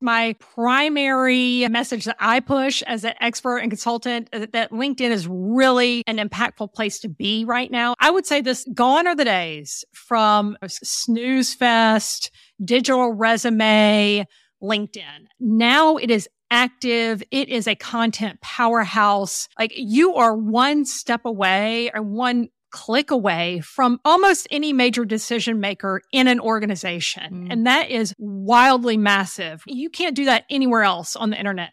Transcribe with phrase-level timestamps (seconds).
[0.00, 5.26] my primary message that I push as an expert and consultant uh, that LinkedIn is
[5.28, 7.94] really an impactful place to be right now.
[8.00, 12.30] I would say this gone are the days from snooze fest,
[12.64, 14.26] digital resume,
[14.62, 15.26] LinkedIn.
[15.38, 17.22] Now it is active.
[17.30, 19.48] It is a content powerhouse.
[19.58, 25.60] Like you are one step away or one click away from almost any major decision
[25.60, 27.46] maker in an organization.
[27.46, 27.52] Mm.
[27.52, 29.62] And that is wildly massive.
[29.66, 31.72] You can't do that anywhere else on the internet.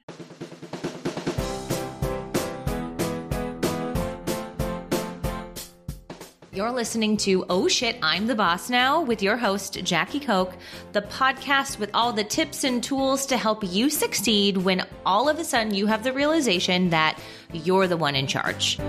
[6.58, 10.52] You're listening to Oh Shit, I'm the Boss Now with your host, Jackie Koch,
[10.92, 15.38] the podcast with all the tips and tools to help you succeed when all of
[15.38, 17.20] a sudden you have the realization that
[17.54, 18.80] you're the one in charge.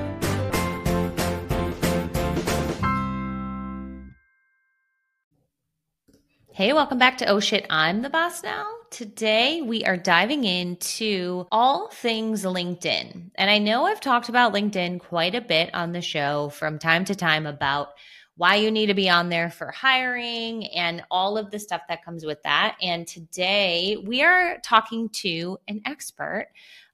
[6.58, 8.66] Hey, welcome back to Oh Shit, I'm the Boss Now.
[8.90, 13.30] Today we are diving into all things LinkedIn.
[13.36, 17.04] And I know I've talked about LinkedIn quite a bit on the show from time
[17.04, 17.90] to time about
[18.34, 22.04] why you need to be on there for hiring and all of the stuff that
[22.04, 22.76] comes with that.
[22.82, 26.48] And today we are talking to an expert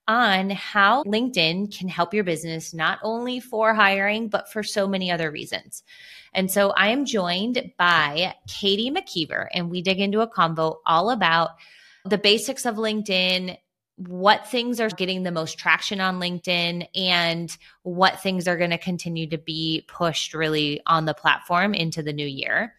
[0.07, 5.11] on how LinkedIn can help your business not only for hiring, but for so many
[5.11, 5.83] other reasons.
[6.33, 11.09] And so I am joined by Katie McKiever, and we dig into a convo all
[11.09, 11.51] about
[12.03, 13.57] the basics of LinkedIn,
[13.95, 18.77] what things are getting the most traction on LinkedIn, and what things are going to
[18.77, 22.75] continue to be pushed really on the platform into the new year.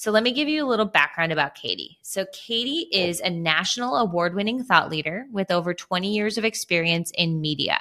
[0.00, 1.98] So let me give you a little background about Katie.
[2.00, 7.42] So Katie is a national award-winning thought leader with over 20 years of experience in
[7.42, 7.76] media.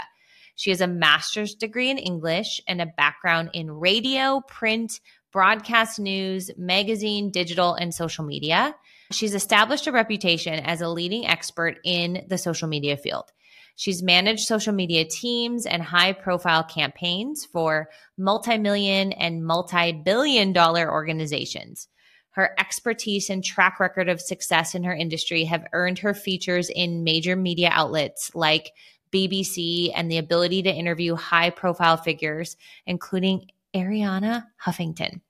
[0.58, 5.00] She has a master's degree in English and a background in radio, print,
[5.32, 8.76] broadcast news, magazine, digital, and social media.
[9.14, 13.32] She's established a reputation as a leading expert in the social media field.
[13.78, 20.52] She's managed social media teams and high profile campaigns for multi million and multi billion
[20.52, 21.88] dollar organizations.
[22.32, 27.04] Her expertise and track record of success in her industry have earned her features in
[27.04, 28.72] major media outlets like
[29.12, 35.22] BBC and the ability to interview high profile figures, including Arianna Huffington.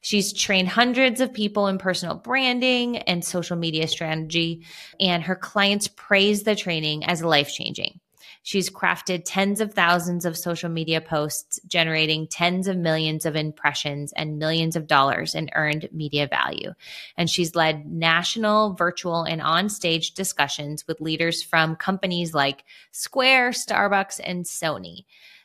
[0.00, 4.64] She's trained hundreds of people in personal branding and social media strategy,
[5.00, 8.00] and her clients praise the training as life changing.
[8.48, 14.10] She's crafted tens of thousands of social media posts, generating tens of millions of impressions
[14.16, 16.72] and millions of dollars in earned media value.
[17.18, 23.50] And she's led national, virtual, and on stage discussions with leaders from companies like Square,
[23.50, 25.04] Starbucks, and Sony.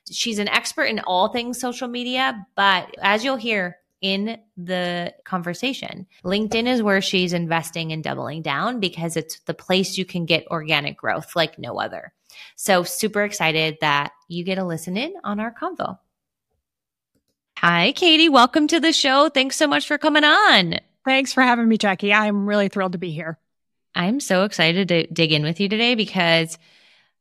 [0.09, 6.07] She's an expert in all things social media, but as you'll hear in the conversation,
[6.23, 10.47] LinkedIn is where she's investing and doubling down because it's the place you can get
[10.47, 12.13] organic growth like no other.
[12.55, 15.99] So, super excited that you get to listen in on our convo.
[17.57, 18.29] Hi, Katie.
[18.29, 19.29] Welcome to the show.
[19.29, 20.79] Thanks so much for coming on.
[21.05, 22.13] Thanks for having me, Jackie.
[22.13, 23.37] I'm really thrilled to be here.
[23.95, 26.57] I'm so excited to dig in with you today because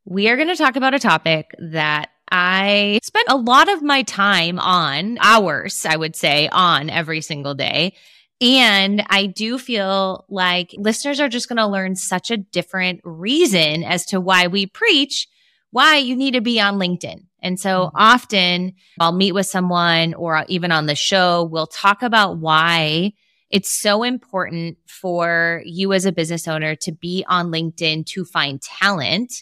[0.05, 4.03] we are going to talk about a topic that I spent a lot of my
[4.03, 7.95] time on, hours, I would say, on every single day.
[8.43, 13.85] And I do feel like listeners are just going to learn such a different reason
[13.85, 15.29] as to why we preach
[15.71, 17.25] why you need to be on LinkedIn.
[17.41, 17.97] And so mm-hmm.
[17.97, 23.13] often I'll meet with someone or even on the show, we'll talk about why
[23.49, 28.61] it's so important for you as a business owner to be on LinkedIn to find
[28.61, 29.33] talent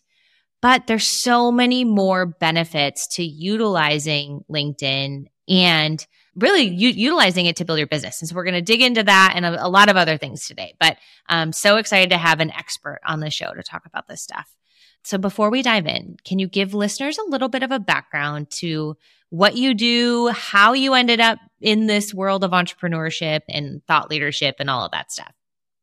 [0.60, 6.06] but there's so many more benefits to utilizing LinkedIn and
[6.40, 8.20] really u- utilizing it to build your business.
[8.20, 10.46] And so we're going to dig into that and a, a, lot of other things
[10.46, 10.74] today.
[10.80, 10.96] But
[11.28, 14.54] I'm so excited to have an expert on the show to talk about this stuff.
[15.02, 18.50] So before we dive in, can you give listeners a little bit of a background
[18.58, 18.96] to
[19.30, 24.56] what you do, how you ended up in this world of entrepreneurship and thought leadership
[24.58, 25.32] and all of that stuff?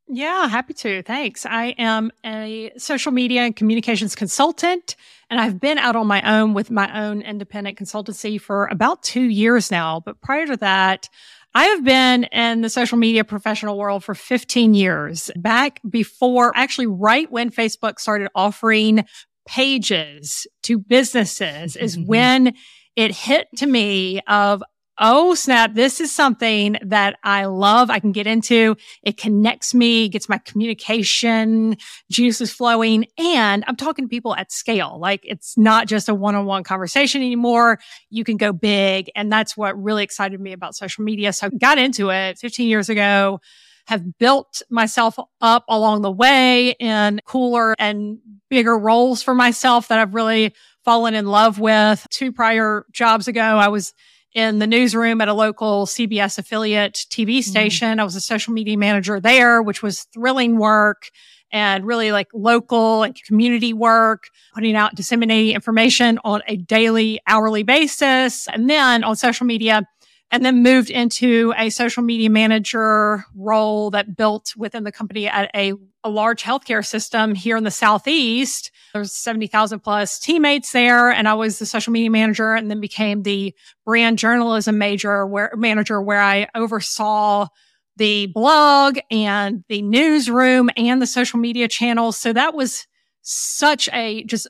[0.09, 1.03] Yeah, happy to.
[1.03, 1.45] Thanks.
[1.45, 4.95] I am a social media and communications consultant,
[5.29, 9.23] and I've been out on my own with my own independent consultancy for about two
[9.23, 9.99] years now.
[9.99, 11.09] But prior to that,
[11.53, 15.29] I have been in the social media professional world for 15 years.
[15.35, 19.05] Back before, actually, right when Facebook started offering
[19.45, 22.53] pages to businesses is when
[22.95, 24.63] it hit to me of
[24.99, 27.89] oh snap, this is something that I love.
[27.89, 28.75] I can get into.
[29.03, 31.77] It connects me, gets my communication
[32.11, 33.05] juices flowing.
[33.17, 34.97] And I'm talking to people at scale.
[34.99, 37.79] Like it's not just a one-on-one conversation anymore.
[38.09, 39.11] You can go big.
[39.15, 41.33] And that's what really excited me about social media.
[41.33, 43.39] So I got into it 15 years ago
[43.87, 49.97] have built myself up along the way in cooler and bigger roles for myself that
[49.97, 50.53] I've really
[50.83, 52.05] fallen in love with.
[52.09, 53.93] Two prior jobs ago, I was
[54.37, 57.49] in the newsroom at a local CBS affiliate TV mm-hmm.
[57.49, 57.97] station.
[57.97, 58.01] Mm.
[58.01, 61.09] I was a social media manager there, which was thrilling work
[61.51, 67.63] and really like local and community work, putting out disseminating information on a daily, hourly
[67.63, 68.47] basis.
[68.49, 69.87] And then on social media,
[70.31, 75.49] and then moved into a social media manager role that built within the company at
[75.55, 78.71] a, a large healthcare system here in the Southeast.
[78.93, 81.09] There's 70,000 plus teammates there.
[81.09, 85.51] And I was the social media manager and then became the brand journalism major where
[85.55, 87.47] manager where I oversaw
[87.95, 92.17] the blog and the newsroom and the social media channels.
[92.17, 92.85] So that was
[93.21, 94.47] such a just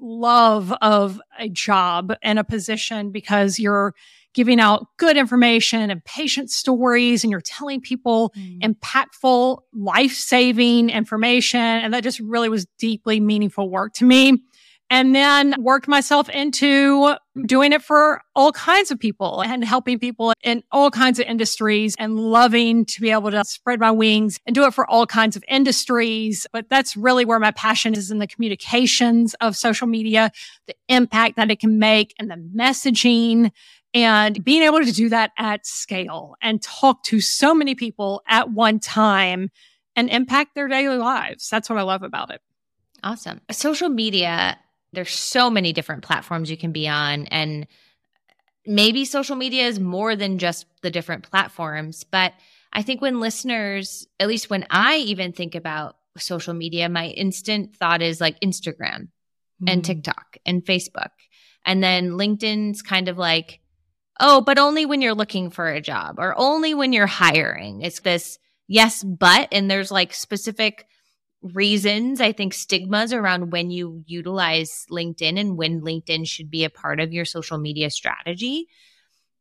[0.00, 3.94] love of a job and a position because you're
[4.34, 8.60] giving out good information and patient stories and you're telling people mm.
[8.62, 11.60] impactful, life saving information.
[11.60, 14.42] And that just really was deeply meaningful work to me
[14.90, 17.14] and then worked myself into
[17.46, 21.94] doing it for all kinds of people and helping people in all kinds of industries
[21.98, 25.36] and loving to be able to spread my wings and do it for all kinds
[25.36, 26.46] of industries.
[26.52, 30.32] But that's really where my passion is in the communications of social media,
[30.66, 33.50] the impact that it can make and the messaging
[33.94, 38.50] and being able to do that at scale and talk to so many people at
[38.50, 39.50] one time
[39.96, 41.48] and impact their daily lives.
[41.48, 42.40] That's what I love about it.
[43.02, 43.40] Awesome.
[43.50, 44.58] Social media
[44.92, 47.66] there's so many different platforms you can be on and
[48.66, 52.32] maybe social media is more than just the different platforms but
[52.72, 57.76] i think when listeners at least when i even think about social media my instant
[57.76, 59.08] thought is like instagram
[59.62, 59.68] mm.
[59.68, 61.10] and tiktok and facebook
[61.64, 63.60] and then linkedin's kind of like
[64.20, 68.00] oh but only when you're looking for a job or only when you're hiring it's
[68.00, 70.86] this yes but and there's like specific
[71.42, 76.70] reasons, I think stigmas around when you utilize LinkedIn and when LinkedIn should be a
[76.70, 78.68] part of your social media strategy.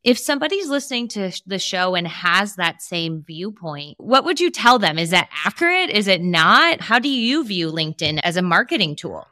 [0.04, 4.80] If somebody's listening to the show and has that same viewpoint, what would you tell
[4.80, 4.98] them?
[4.98, 5.90] Is that accurate?
[5.90, 6.82] Is it not?
[6.82, 9.28] How do you view LinkedIn as a marketing tool?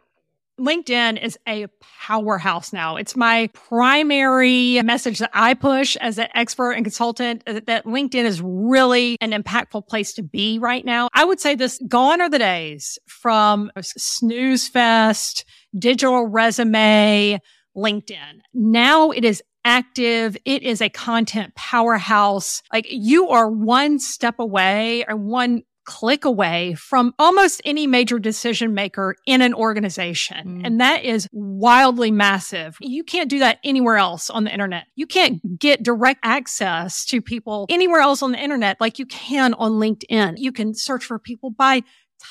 [0.59, 1.67] LinkedIn is a
[2.01, 2.95] powerhouse now.
[2.95, 8.23] It's my primary message that I push as an expert and consultant uh, that LinkedIn
[8.23, 11.09] is really an impactful place to be right now.
[11.13, 15.45] I would say this gone are the days from snooze fest,
[15.77, 17.39] digital resume,
[17.75, 18.39] LinkedIn.
[18.53, 20.37] Now it is active.
[20.45, 22.61] It is a content powerhouse.
[22.71, 28.73] Like you are one step away or one click away from almost any major decision
[28.73, 30.59] maker in an organization.
[30.59, 30.65] Mm.
[30.65, 32.77] And that is wildly massive.
[32.81, 34.87] You can't do that anywhere else on the internet.
[34.95, 39.53] You can't get direct access to people anywhere else on the internet like you can
[39.55, 40.35] on LinkedIn.
[40.37, 41.83] You can search for people by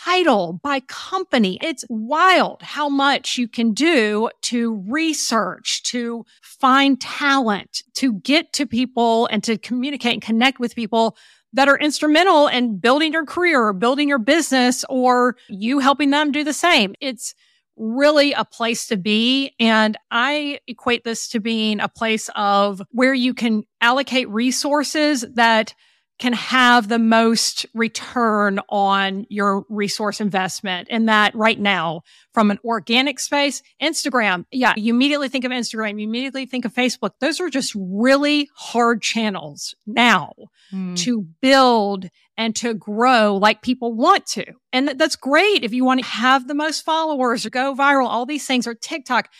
[0.04, 1.58] title, by company.
[1.62, 8.66] It's wild how much you can do to research, to find talent, to get to
[8.66, 11.16] people and to communicate and connect with people
[11.54, 16.30] that are instrumental in building your career or building your business or you helping them
[16.32, 16.94] do the same.
[17.00, 17.34] It's
[17.76, 19.54] really a place to be.
[19.58, 25.74] And I equate this to being a place of where you can allocate resources that
[26.18, 30.86] can have the most return on your resource investment.
[30.90, 32.02] And that right now,
[32.32, 36.72] from an organic space, Instagram, yeah, you immediately think of Instagram, you immediately think of
[36.72, 37.10] Facebook.
[37.20, 40.32] Those are just really hard channels now
[40.72, 40.96] mm.
[40.98, 44.44] to build and to grow like people want to.
[44.72, 48.26] And that's great if you want to have the most followers or go viral, all
[48.26, 49.30] these things or TikTok.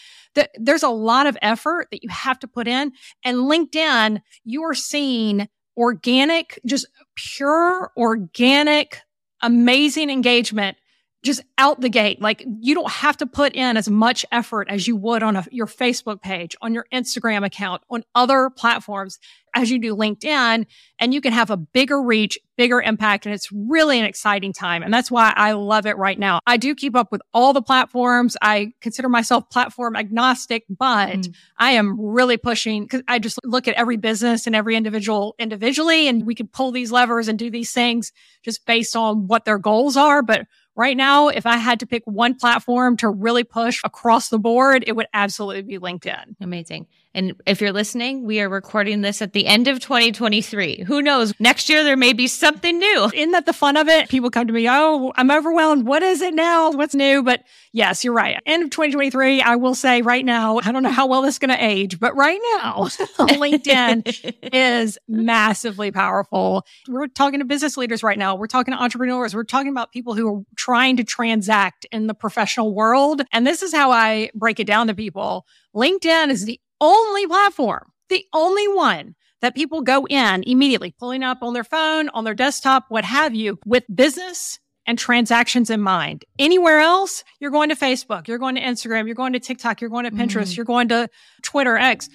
[0.56, 2.92] There's a lot of effort that you have to put in.
[3.24, 9.00] And LinkedIn, you are seeing organic, just pure organic,
[9.42, 10.76] amazing engagement
[11.24, 12.20] just out the gate.
[12.20, 15.46] Like you don't have to put in as much effort as you would on a,
[15.50, 19.18] your Facebook page, on your Instagram account, on other platforms
[19.54, 20.66] as you do LinkedIn.
[20.98, 23.24] And you can have a bigger reach, bigger impact.
[23.24, 24.82] And it's really an exciting time.
[24.82, 26.40] And that's why I love it right now.
[26.46, 28.36] I do keep up with all the platforms.
[28.42, 31.34] I consider myself platform agnostic, but mm.
[31.56, 36.08] I am really pushing because I just look at every business and every individual individually.
[36.08, 38.12] And we can pull these levers and do these things
[38.44, 40.22] just based on what their goals are.
[40.22, 44.38] But right now, if I had to pick one platform to really push across the
[44.38, 46.36] board, it would absolutely be LinkedIn.
[46.40, 46.86] Amazing.
[47.14, 50.82] And if you're listening, we are recording this at the end of 2023.
[50.86, 51.32] Who knows?
[51.38, 53.10] Next year, there may be something new.
[53.14, 54.08] Isn't that the fun of it?
[54.08, 55.86] People come to me, Oh, I'm overwhelmed.
[55.86, 56.72] What is it now?
[56.72, 57.22] What's new?
[57.22, 58.36] But yes, you're right.
[58.46, 61.38] End of 2023, I will say right now, I don't know how well this is
[61.38, 62.84] going to age, but right now,
[63.18, 66.66] LinkedIn is massively powerful.
[66.88, 68.34] We're talking to business leaders right now.
[68.34, 69.36] We're talking to entrepreneurs.
[69.36, 73.22] We're talking about people who are trying to transact in the professional world.
[73.32, 75.46] And this is how I break it down to people.
[75.74, 81.38] LinkedIn is the only platform, the only one that people go in immediately, pulling up
[81.42, 86.24] on their phone, on their desktop, what have you, with business and transactions in mind.
[86.38, 89.90] Anywhere else, you're going to Facebook, you're going to Instagram, you're going to TikTok, you're
[89.90, 90.56] going to Pinterest, mm.
[90.56, 91.08] you're going to
[91.42, 92.08] Twitter, X.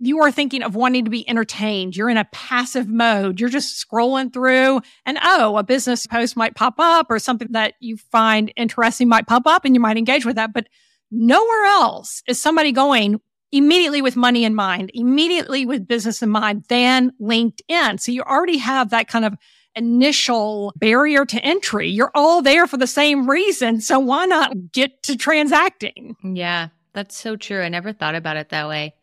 [0.00, 1.96] You are thinking of wanting to be entertained.
[1.96, 3.40] You're in a passive mode.
[3.40, 7.74] You're just scrolling through and oh, a business post might pop up or something that
[7.80, 10.52] you find interesting might pop up and you might engage with that.
[10.52, 10.68] But
[11.10, 13.20] nowhere else is somebody going,
[13.52, 18.00] immediately with money in mind, immediately with business in mind than LinkedIn.
[18.00, 19.36] So you already have that kind of
[19.74, 21.88] initial barrier to entry.
[21.88, 23.80] You're all there for the same reason.
[23.80, 26.16] So why not get to transacting?
[26.22, 27.62] Yeah, that's so true.
[27.62, 28.94] I never thought about it that way.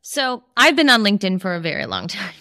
[0.00, 2.34] So I've been on LinkedIn for a very long time.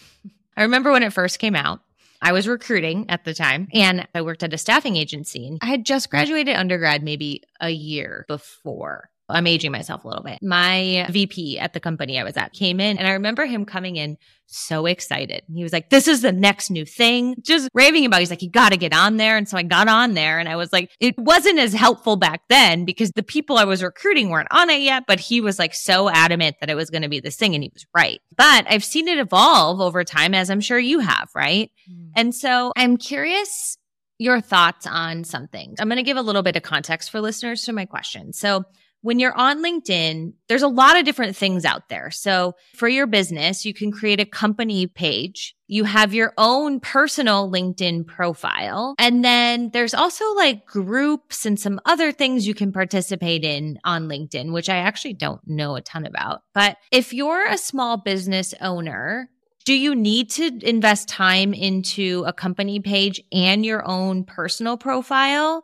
[0.57, 1.81] I remember when it first came out.
[2.21, 5.57] I was recruiting at the time and I worked at a staffing agency.
[5.61, 9.09] I had just graduated undergrad maybe a year before.
[9.27, 10.39] I'm aging myself a little bit.
[10.41, 13.95] My VP at the company I was at came in and I remember him coming
[13.95, 14.17] in
[14.47, 15.41] so excited.
[15.51, 18.17] He was like, this is the next new thing, just raving about.
[18.17, 18.21] It.
[18.21, 19.37] He's like, you got to get on there.
[19.37, 22.41] And so I got on there and I was like, it wasn't as helpful back
[22.49, 25.73] then because the people I was recruiting weren't on it yet, but he was like
[25.73, 28.19] so adamant that it was going to be this thing and he was right.
[28.37, 31.71] But I've seen it evolve over time, as I'm sure you have, right?
[31.91, 32.09] Mm.
[32.15, 33.77] And so I'm curious
[34.17, 35.75] your thoughts on something.
[35.79, 38.31] I'm going to give a little bit of context for listeners to my question.
[38.31, 38.63] So
[39.05, 42.09] when you're on LinkedIn, there's a lot of different things out there.
[42.09, 45.53] So for your business, you can create a company page.
[45.67, 48.95] You have your own personal LinkedIn profile.
[48.97, 54.09] And then there's also like groups and some other things you can participate in on
[54.09, 56.41] LinkedIn, which I actually don't know a ton about.
[56.55, 59.29] But if you're a small business owner,
[59.65, 65.63] do you need to invest time into a company page and your own personal profile?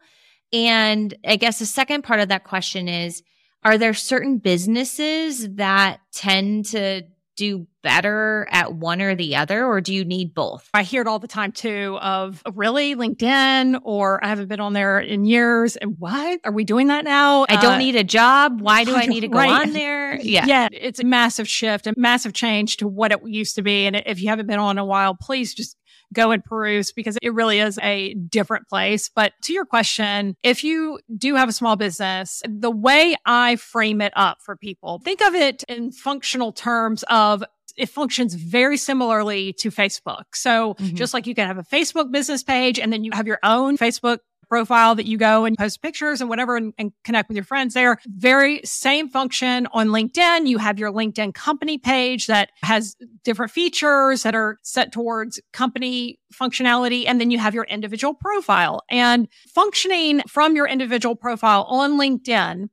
[0.54, 3.24] And I guess the second part of that question is,
[3.64, 7.04] are there certain businesses that tend to
[7.38, 10.70] do better at one or the other, or do you need both?
[10.74, 14.74] I hear it all the time too of really LinkedIn, or I haven't been on
[14.74, 15.76] there in years.
[15.76, 17.46] And what are we doing that now?
[17.50, 18.62] I don't uh, need a job.
[18.62, 19.50] Why do I need to go right.
[19.50, 20.02] on there?
[20.22, 20.46] Yeah.
[20.46, 20.70] Yeah.
[20.72, 23.86] It's a massive shift, a massive change to what it used to be.
[23.86, 25.76] And if you haven't been on in a while, please just
[26.14, 29.10] go and peruse because it really is a different place.
[29.10, 34.02] But to your question, if you do have a small business, the way I frame
[34.02, 37.44] it up for people, think of it in functional terms of
[37.78, 40.24] it functions very similarly to Facebook.
[40.34, 40.96] So mm-hmm.
[40.96, 43.78] just like you can have a Facebook business page and then you have your own
[43.78, 44.20] Facebook
[44.52, 47.74] profile that you go and post pictures and whatever and, and, connect with your friends
[47.74, 47.98] there.
[48.06, 50.46] Very same function on LinkedIn.
[50.46, 56.20] You have your LinkedIn company page that has different features that are set towards company
[56.34, 57.06] functionality.
[57.08, 62.68] And then you have your individual profile and functioning from your individual profile on LinkedIn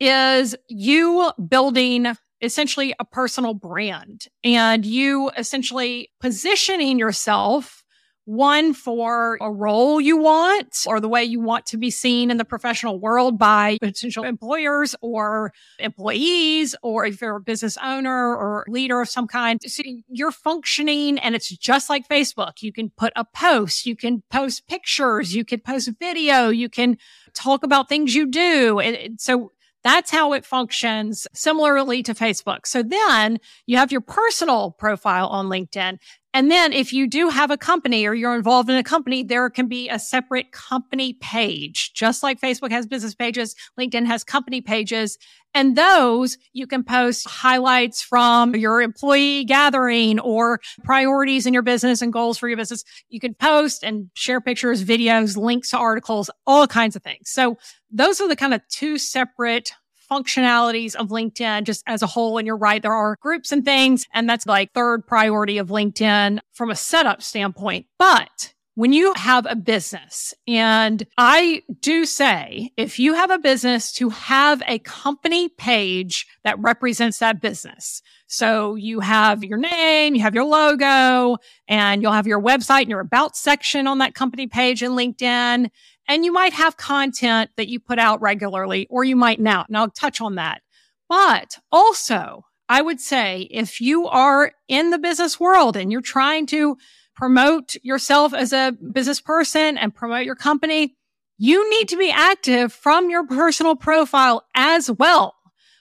[0.00, 7.81] is you building essentially a personal brand and you essentially positioning yourself
[8.24, 12.36] one for a role you want or the way you want to be seen in
[12.36, 18.64] the professional world by potential employers or employees, or if you're a business owner or
[18.68, 19.60] leader of some kind.
[19.66, 22.62] So you're functioning and it's just like Facebook.
[22.62, 26.98] You can put a post, you can post pictures, you can post video, you can
[27.34, 28.78] talk about things you do.
[28.78, 29.50] And so
[29.82, 32.66] that's how it functions similarly to Facebook.
[32.66, 35.98] So then you have your personal profile on LinkedIn.
[36.34, 39.50] And then if you do have a company or you're involved in a company, there
[39.50, 41.92] can be a separate company page.
[41.94, 45.18] Just like Facebook has business pages, LinkedIn has company pages.
[45.54, 52.00] And those you can post highlights from your employee gathering or priorities in your business
[52.00, 52.84] and goals for your business.
[53.10, 57.28] You can post and share pictures, videos, links to articles, all kinds of things.
[57.28, 57.58] So
[57.90, 59.72] those are the kind of two separate
[60.12, 62.38] functionalities of LinkedIn just as a whole.
[62.38, 62.82] And you're right.
[62.82, 64.06] There are groups and things.
[64.12, 67.86] And that's like third priority of LinkedIn from a setup standpoint.
[67.98, 73.92] But when you have a business, and I do say, if you have a business
[73.92, 78.02] to have a company page that represents that business.
[78.28, 81.36] So you have your name, you have your logo,
[81.68, 85.68] and you'll have your website and your about section on that company page in LinkedIn.
[86.08, 89.68] And you might have content that you put out regularly, or you might not.
[89.68, 90.62] And I'll touch on that.
[91.08, 96.46] But also, I would say if you are in the business world and you're trying
[96.46, 96.76] to
[97.14, 100.96] promote yourself as a business person and promote your company,
[101.38, 105.34] you need to be active from your personal profile as well.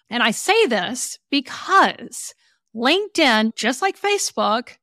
[0.10, 2.34] And I say this because
[2.76, 4.78] LinkedIn, just like Facebook,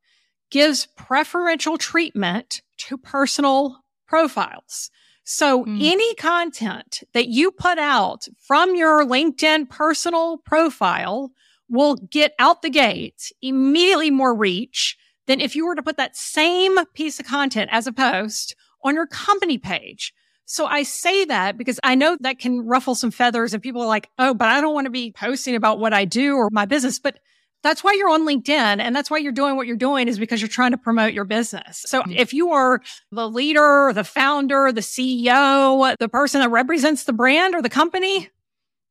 [0.49, 4.89] gives preferential treatment to personal profiles.
[5.31, 5.77] So mm.
[5.79, 11.31] any content that you put out from your LinkedIn personal profile
[11.69, 16.17] will get out the gate immediately more reach than if you were to put that
[16.17, 20.15] same piece of content as a post on your company page.
[20.45, 23.87] So I say that because I know that can ruffle some feathers and people are
[23.87, 26.65] like, Oh, but I don't want to be posting about what I do or my
[26.65, 26.97] business.
[26.97, 27.19] But
[27.63, 30.41] that's why you're on LinkedIn and that's why you're doing what you're doing is because
[30.41, 31.83] you're trying to promote your business.
[31.85, 32.11] So mm-hmm.
[32.11, 37.55] if you are the leader, the founder, the CEO, the person that represents the brand
[37.55, 38.29] or the company,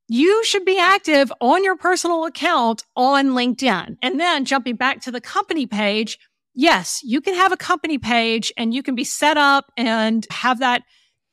[0.09, 3.97] you should be active on your personal account on LinkedIn.
[4.03, 6.19] And then jumping back to the company page,
[6.55, 10.61] yes, you can have a company page and you can be set up and have
[10.61, 10.83] that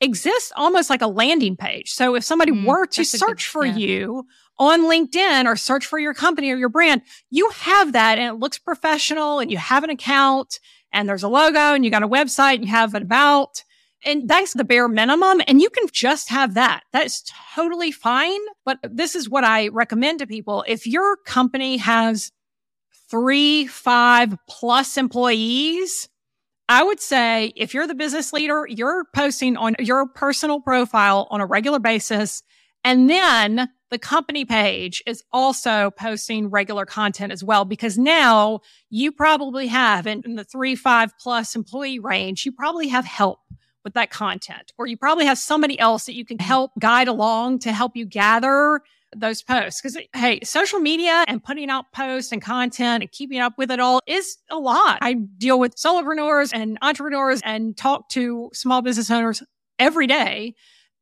[0.01, 1.91] exist almost like a landing page.
[1.91, 3.75] So if somebody mm, were to search good, for yeah.
[3.75, 4.27] you
[4.57, 8.39] on LinkedIn or search for your company or your brand, you have that and it
[8.39, 10.59] looks professional and you have an account
[10.91, 13.63] and there's a logo and you got a website and you have an about.
[14.05, 15.41] And that's the bare minimum.
[15.47, 16.83] And you can just have that.
[16.93, 17.23] That's
[17.55, 18.39] totally fine.
[18.63, 20.63] But this is what I recommend to people.
[20.67, 22.31] If your company has
[23.09, 26.07] three, five plus employees,
[26.69, 31.41] I would say if you're the business leader, you're posting on your personal profile on
[31.41, 32.43] a regular basis.
[32.83, 38.59] And then the company page is also posting regular content as well, because now
[38.89, 43.39] you probably have in, in the three, five plus employee range, you probably have help
[43.85, 46.45] with that content, or you probably have somebody else that you can mm-hmm.
[46.45, 48.81] help guide along to help you gather
[49.15, 49.79] those posts.
[49.79, 53.79] Cause hey, social media and putting out posts and content and keeping up with it
[53.79, 54.97] all is a lot.
[55.01, 59.41] I deal with solopreneurs and entrepreneurs and talk to small business owners
[59.79, 60.53] every day.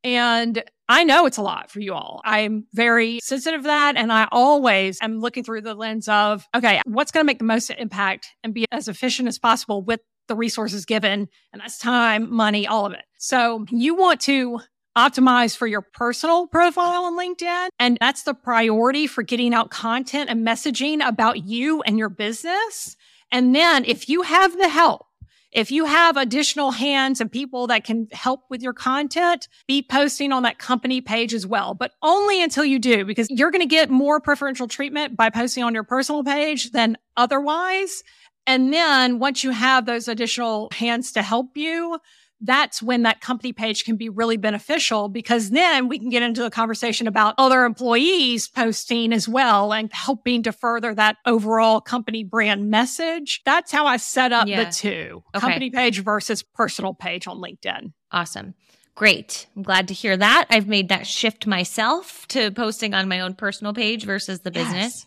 [0.04, 0.62] And
[0.94, 2.22] I know it's a lot for you all.
[2.24, 3.98] I'm very sensitive to that.
[3.98, 7.46] And I always am looking through the lens of, okay, what's going to make the
[7.46, 11.30] most impact and be as efficient as possible with the resources given?
[11.52, 13.06] And that's time, money, all of it.
[13.18, 14.60] So you want to
[14.96, 17.70] optimize for your personal profile on LinkedIn.
[17.80, 22.96] And that's the priority for getting out content and messaging about you and your business.
[23.32, 25.08] And then if you have the help,
[25.54, 30.32] if you have additional hands and people that can help with your content, be posting
[30.32, 33.68] on that company page as well, but only until you do, because you're going to
[33.68, 38.04] get more preferential treatment by posting on your personal page than otherwise.
[38.48, 42.00] And then once you have those additional hands to help you,
[42.44, 46.46] that's when that company page can be really beneficial because then we can get into
[46.46, 52.24] a conversation about other employees posting as well and helping to further that overall company
[52.24, 53.42] brand message.
[53.46, 54.66] That's how I set up yeah.
[54.66, 55.40] the two okay.
[55.40, 57.94] company page versus personal page on LinkedIn.
[58.12, 58.54] Awesome.
[58.96, 59.48] Great.
[59.56, 60.46] I'm glad to hear that.
[60.50, 64.74] I've made that shift myself to posting on my own personal page versus the business.
[64.74, 65.06] Yes.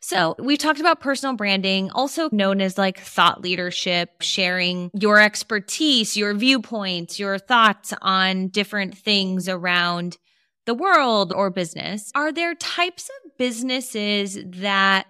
[0.00, 6.16] So we've talked about personal branding, also known as like thought leadership, sharing your expertise,
[6.16, 10.16] your viewpoints, your thoughts on different things around
[10.64, 12.10] the world or business.
[12.14, 15.06] Are there types of businesses that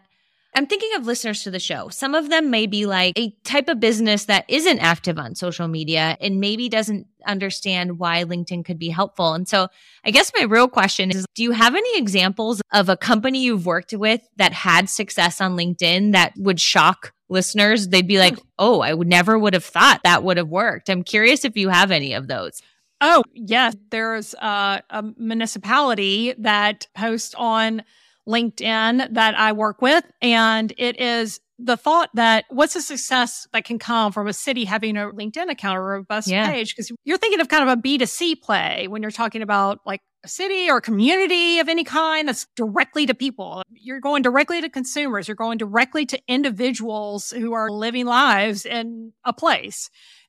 [0.57, 1.91] I'm thinking of listeners to the show.
[1.91, 5.69] Some of them may be like a type of business that isn't active on social
[5.69, 9.35] media and maybe doesn't understand why LinkedIn could be helpful.
[9.35, 9.69] And so
[10.03, 13.67] I guess my real question is do you have any examples of a company you've
[13.67, 17.89] worked with that had success on LinkedIn that would shock listeners?
[17.89, 20.89] They'd be like, oh, I would never would have thought that would have worked.
[20.89, 22.63] I'm curious if you have any of those.
[23.03, 23.77] Oh, yes.
[23.91, 27.83] There's uh, a municipality that posts on
[28.29, 30.05] LinkedIn that I work with.
[30.21, 34.65] And it is the thought that what's the success that can come from a city
[34.65, 36.51] having a LinkedIn account or a robust yeah.
[36.51, 36.75] page?
[36.75, 40.29] Because you're thinking of kind of a B2C play when you're talking about like a
[40.29, 43.63] city or a community of any kind that's directly to people.
[43.71, 45.29] You're going directly to consumers.
[45.29, 49.89] You're going directly to individuals who are living lives in a place.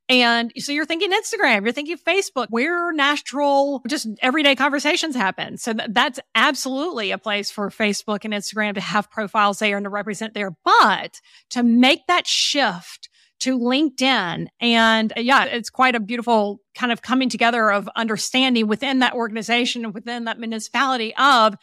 [0.09, 5.57] And so you're thinking Instagram, you're thinking Facebook, where natural, just everyday conversations happen.
[5.57, 9.83] So th- that's absolutely a place for Facebook and Instagram to have profiles there and
[9.83, 10.51] to represent there.
[10.63, 16.91] But to make that shift to LinkedIn, and uh, yeah, it's quite a beautiful kind
[16.91, 21.55] of coming together of understanding within that organization and within that municipality of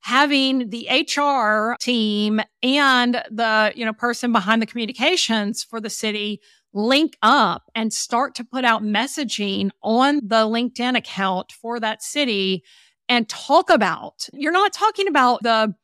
[0.00, 6.40] having the HR team and the, you know, person behind the communications for the city
[6.74, 12.62] link up and start to put out messaging on the LinkedIn account for that city
[13.08, 14.28] and talk about.
[14.32, 15.74] You're not talking about the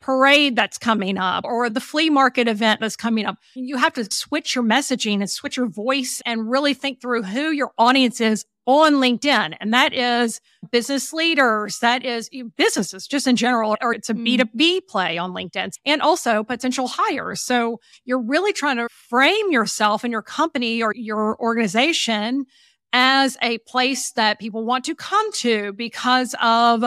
[0.00, 3.36] parade that's coming up or the flea market event that's coming up.
[3.54, 7.50] You have to switch your messaging and switch your voice and really think through who
[7.50, 9.56] your audience is on LinkedIn.
[9.60, 11.78] And that is business leaders.
[11.78, 14.86] That is businesses just in general, or it's a B2B mm.
[14.88, 17.40] play on LinkedIn and also potential hires.
[17.40, 22.44] So you're really trying to frame yourself and your company or your organization
[22.92, 26.84] as a place that people want to come to because of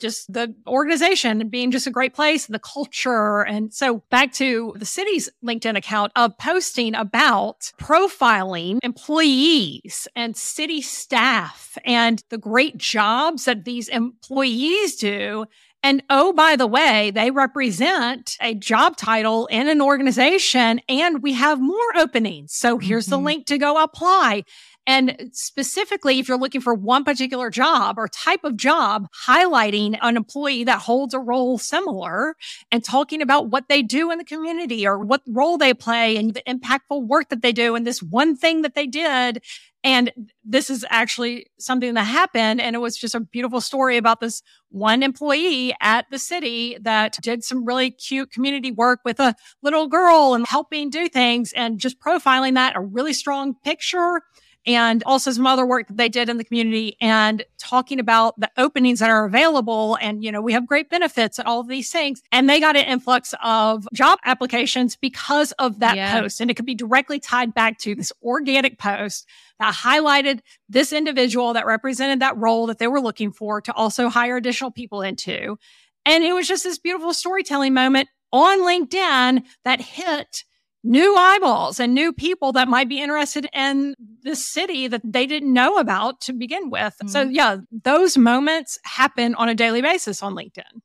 [0.00, 3.42] just the organization being just a great place, the culture.
[3.42, 10.82] And so back to the city's LinkedIn account of posting about profiling employees and city
[10.82, 15.46] staff and the great jobs that these employees do.
[15.82, 21.32] And oh, by the way, they represent a job title in an organization and we
[21.32, 22.52] have more openings.
[22.52, 23.10] So here's mm-hmm.
[23.12, 24.44] the link to go apply.
[24.90, 30.16] And specifically, if you're looking for one particular job or type of job, highlighting an
[30.16, 32.34] employee that holds a role similar
[32.72, 36.34] and talking about what they do in the community or what role they play and
[36.34, 39.44] the impactful work that they do and this one thing that they did.
[39.84, 40.10] And
[40.44, 42.60] this is actually something that happened.
[42.60, 47.16] And it was just a beautiful story about this one employee at the city that
[47.22, 51.78] did some really cute community work with a little girl and helping do things and
[51.78, 54.22] just profiling that a really strong picture
[54.66, 58.50] and also some other work that they did in the community and talking about the
[58.56, 59.96] openings that are available.
[60.00, 62.22] And, you know, we have great benefits and all of these things.
[62.30, 66.20] And they got an influx of job applications because of that yeah.
[66.20, 66.40] post.
[66.40, 69.26] And it could be directly tied back to this organic post
[69.58, 74.08] that highlighted this individual that represented that role that they were looking for to also
[74.08, 75.58] hire additional people into.
[76.04, 80.44] And it was just this beautiful storytelling moment on LinkedIn that hit
[80.82, 85.52] new eyeballs and new people that might be interested in this city that they didn't
[85.52, 86.94] know about to begin with.
[87.02, 87.08] Mm-hmm.
[87.08, 90.80] So yeah, those moments happen on a daily basis on LinkedIn.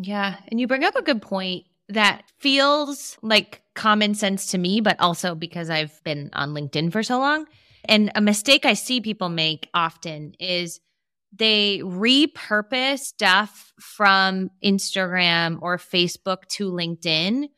[0.00, 0.36] Yeah.
[0.48, 4.98] And you bring up a good point that feels like common sense to me, but
[5.00, 7.46] also because I've been on LinkedIn for so long.
[7.84, 10.80] And a mistake I see people make often is
[11.36, 17.48] they repurpose stuff from Instagram or Facebook to LinkedIn,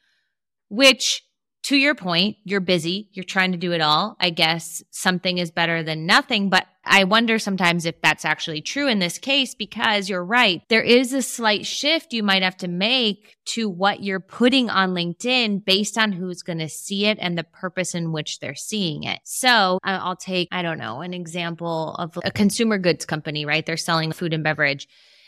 [0.68, 1.22] which
[1.66, 4.16] to your point, you're busy, you're trying to do it all.
[4.20, 8.87] I guess something is better than nothing, but I wonder sometimes if that's actually true
[8.87, 10.62] in this case because you're right.
[10.68, 14.94] There is a slight shift you might have to make to what you're putting on
[14.94, 19.02] LinkedIn based on who's going to see it and the purpose in which they're seeing
[19.02, 19.18] it.
[19.24, 23.66] So I'll take, I don't know, an example of a consumer goods company, right?
[23.66, 24.87] They're selling food and beverage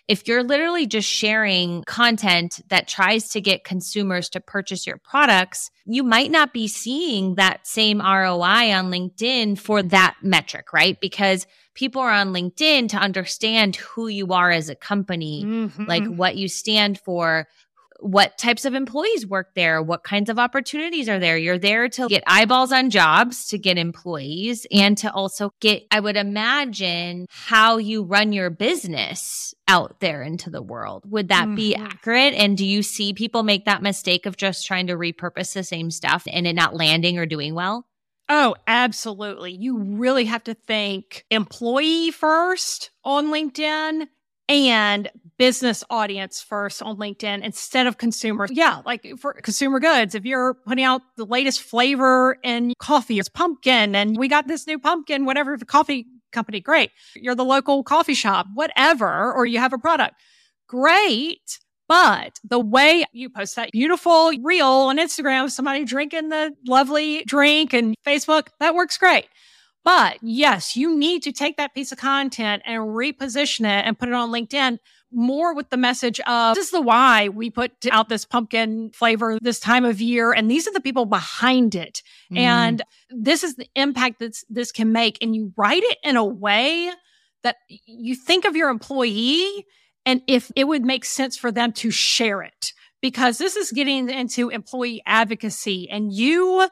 [0.09, 5.71] if you're literally just sharing content that tries to get consumers to purchase your products,
[5.85, 10.99] you might not be seeing that same ROI on LinkedIn for that metric, right?
[10.99, 15.85] Because people are on LinkedIn to understand who you are as a company, mm-hmm.
[15.85, 17.47] like what you stand for,
[18.01, 21.37] what types of employees work there, what kinds of opportunities are there.
[21.37, 26.01] You're there to get eyeballs on jobs, to get employees, and to also get, I
[26.01, 31.05] would imagine, how you run your business out there into the world.
[31.11, 31.55] Would that mm-hmm.
[31.57, 32.35] be accurate?
[32.35, 35.91] And do you see people make that mistake of just trying to repurpose the same
[35.91, 37.87] stuff and it not landing or doing well?
[38.29, 39.53] Oh, absolutely.
[39.53, 44.07] You really have to think employee first on LinkedIn
[44.49, 48.51] and business audience first on LinkedIn instead of consumers.
[48.53, 53.29] Yeah, like for consumer goods, if you're putting out the latest flavor in coffee, it's
[53.29, 56.91] pumpkin, and we got this new pumpkin, whatever the coffee company, great.
[57.15, 60.17] You're the local coffee shop, whatever, or you have a product,
[60.67, 61.59] great.
[61.89, 67.73] But the way you post that beautiful reel on Instagram, somebody drinking the lovely drink
[67.73, 69.27] and Facebook, that works great.
[69.85, 74.11] But yes, you need to take that piece of content and reposition it and put
[74.11, 74.79] it on LinkedIn
[75.13, 79.39] more with the message of this is the why we put out this pumpkin flavor
[79.41, 80.33] this time of year.
[80.33, 82.03] And these are the people behind it.
[82.33, 82.39] Mm.
[82.39, 85.19] And this is the impact that this can make.
[85.23, 86.91] And you write it in a way
[87.43, 89.67] that you think of your employee
[90.05, 94.11] and if it would make sense for them to share it because this is getting
[94.11, 96.69] into employee advocacy and you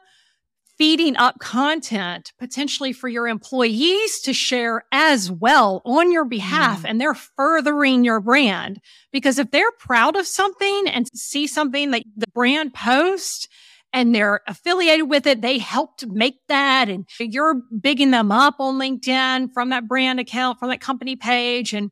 [0.77, 6.83] feeding up content potentially for your employees to share as well on your behalf.
[6.83, 6.89] Mm.
[6.89, 8.79] And they're furthering your brand
[9.11, 13.47] because if they're proud of something and see something that the brand posts
[13.93, 16.89] and they're affiliated with it, they helped make that.
[16.89, 21.73] And you're bigging them up on LinkedIn from that brand account, from that company page.
[21.73, 21.89] And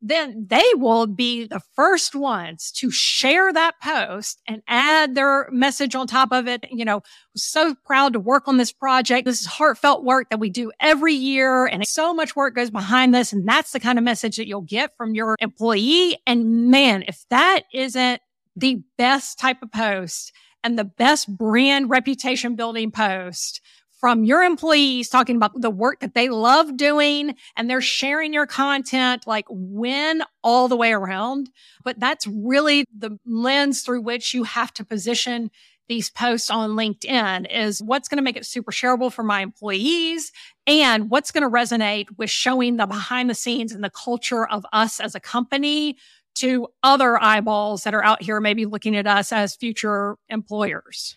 [0.00, 5.94] then they will be the first ones to share that post and add their message
[5.94, 6.66] on top of it.
[6.70, 7.02] You know,
[7.36, 9.24] so proud to work on this project.
[9.24, 13.14] This is heartfelt work that we do every year and so much work goes behind
[13.14, 13.32] this.
[13.32, 16.16] And that's the kind of message that you'll get from your employee.
[16.26, 18.20] And man, if that isn't
[18.56, 20.32] the best type of post
[20.64, 23.60] and the best brand reputation building post,
[23.98, 28.46] from your employees talking about the work that they love doing and they're sharing your
[28.46, 31.50] content, like win all the way around.
[31.84, 35.50] But that's really the lens through which you have to position
[35.88, 40.30] these posts on LinkedIn is what's going to make it super shareable for my employees
[40.66, 44.66] and what's going to resonate with showing the behind the scenes and the culture of
[44.72, 45.96] us as a company
[46.36, 51.16] to other eyeballs that are out here, maybe looking at us as future employers.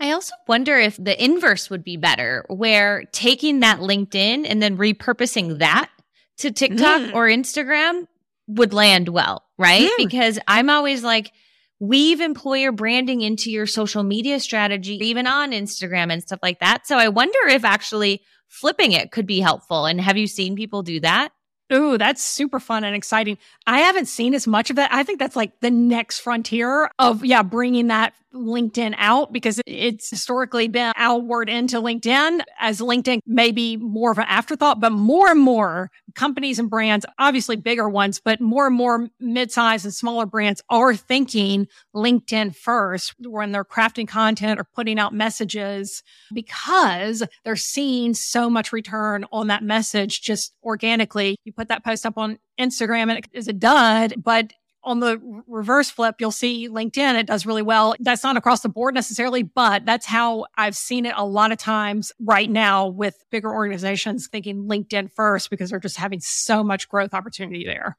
[0.00, 4.76] I also wonder if the inverse would be better, where taking that LinkedIn and then
[4.76, 5.90] repurposing that
[6.38, 7.14] to TikTok mm.
[7.14, 8.06] or Instagram
[8.46, 9.90] would land well, right?
[9.90, 9.96] Mm.
[9.96, 11.32] Because I'm always like,
[11.78, 16.86] weave employer branding into your social media strategy, even on Instagram and stuff like that.
[16.86, 19.84] So I wonder if actually flipping it could be helpful.
[19.84, 21.32] And have you seen people do that?
[21.72, 23.36] Ooh, that's super fun and exciting.
[23.66, 24.90] I haven't seen as much of that.
[24.92, 30.10] I think that's like the next frontier of, yeah, bringing that LinkedIn out because it's
[30.10, 35.28] historically been outward into LinkedIn as LinkedIn may be more of an afterthought, but more
[35.28, 40.26] and more companies and brands, obviously bigger ones, but more and more mid-sized and smaller
[40.26, 47.56] brands are thinking LinkedIn first when they're crafting content or putting out messages because they're
[47.56, 51.36] seeing so much return on that message just organically.
[51.44, 54.52] You put that post up on Instagram and it is a dud, but
[54.86, 57.18] on the reverse flip, you'll see LinkedIn.
[57.18, 57.96] It does really well.
[57.98, 61.58] That's not across the board necessarily, but that's how I've seen it a lot of
[61.58, 66.88] times right now with bigger organizations thinking LinkedIn first because they're just having so much
[66.88, 67.98] growth opportunity there.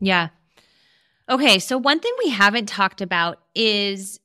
[0.00, 0.28] Yeah.
[1.28, 1.58] Okay.
[1.58, 4.20] So one thing we haven't talked about is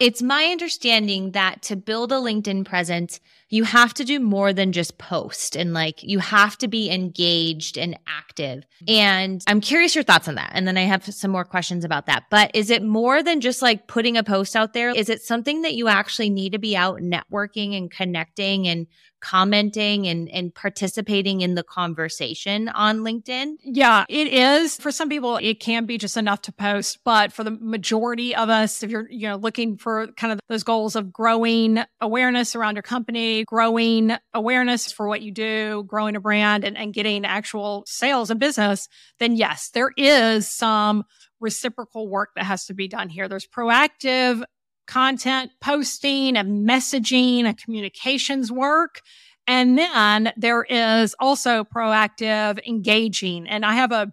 [0.00, 3.20] it's my understanding that to build a LinkedIn presence,
[3.52, 7.76] you have to do more than just post and like you have to be engaged
[7.76, 8.64] and active.
[8.82, 8.90] Mm-hmm.
[8.90, 10.52] And I'm curious your thoughts on that.
[10.54, 12.24] And then I have some more questions about that.
[12.30, 14.88] But is it more than just like putting a post out there?
[14.90, 18.86] Is it something that you actually need to be out networking and connecting and
[19.22, 23.54] commenting and, and participating in the conversation on LinkedIn?
[23.62, 24.76] Yeah, it is.
[24.76, 26.98] For some people, it can be just enough to post.
[27.04, 30.64] But for the majority of us, if you're, you know, looking for kind of those
[30.64, 36.20] goals of growing awareness around your company, growing awareness for what you do, growing a
[36.20, 41.04] brand and, and getting actual sales and business, then yes, there is some
[41.40, 43.28] reciprocal work that has to be done here.
[43.28, 44.42] There's proactive
[44.86, 49.00] content posting and messaging and communications work.
[49.46, 53.48] And then there is also proactive engaging.
[53.48, 54.12] And I have a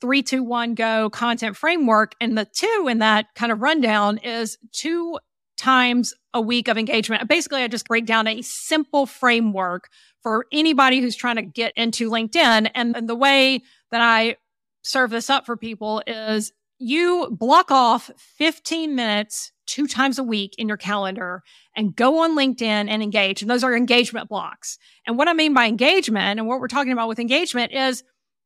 [0.00, 2.14] three, two, one go content framework.
[2.20, 5.18] And the two in that kind of rundown is two
[5.60, 7.28] times a week of engagement.
[7.28, 9.88] Basically, I just break down a simple framework
[10.22, 12.70] for anybody who's trying to get into LinkedIn.
[12.74, 14.36] And, and the way that I
[14.82, 20.54] serve this up for people is you block off 15 minutes two times a week
[20.56, 21.42] in your calendar
[21.76, 23.42] and go on LinkedIn and engage.
[23.42, 24.78] And those are engagement blocks.
[25.06, 28.02] And what I mean by engagement and what we're talking about with engagement is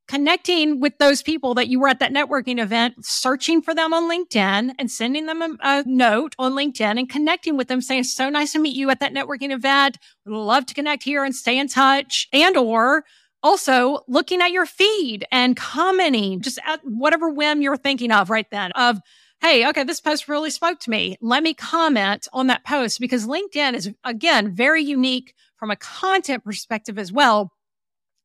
[0.06, 4.10] connecting with those people that you were at that networking event, searching for them on
[4.10, 8.28] LinkedIn and sending them a, a, note on LinkedIn and connecting with them saying, so
[8.28, 9.98] nice to meet you at that networking event.
[10.26, 13.04] Would love to connect here and stay in touch and or
[13.42, 18.50] also looking at your feed and commenting just at whatever whim you're thinking of right
[18.50, 19.00] then of,
[19.40, 21.18] Hey, okay, this post really spoke to me.
[21.20, 26.44] Let me comment on that post because LinkedIn is again very unique from a content
[26.44, 27.52] perspective as well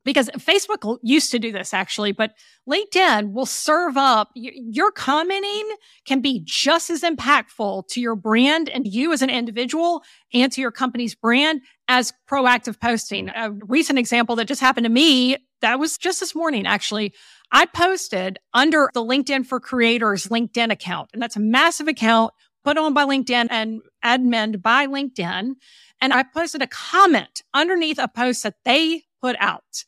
[0.05, 2.33] because Facebook used to do this actually, but
[2.67, 5.69] LinkedIn will serve up your commenting
[6.05, 10.61] can be just as impactful to your brand and you as an individual and to
[10.61, 13.29] your company's brand as proactive posting.
[13.29, 17.13] A recent example that just happened to me that was just this morning actually.
[17.51, 22.31] I posted under the LinkedIn for Creators LinkedIn account, and that's a massive account
[22.63, 25.53] put on by LinkedIn and admin by LinkedIn.
[26.01, 29.83] And I posted a comment underneath a post that they put out.